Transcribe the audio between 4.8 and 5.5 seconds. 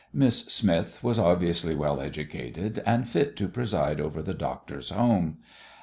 home.